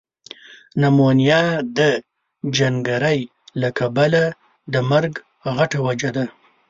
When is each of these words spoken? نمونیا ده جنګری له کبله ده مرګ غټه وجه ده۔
نمونیا 0.81 1.41
ده 1.77 1.89
جنګری 2.55 3.19
له 3.61 3.69
کبله 3.79 4.23
ده 4.71 4.79
مرګ 4.91 5.13
غټه 5.55 5.79
وجه 5.87 6.09
ده۔ 6.15 6.25